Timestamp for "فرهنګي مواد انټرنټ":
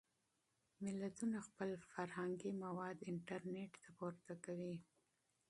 1.91-3.71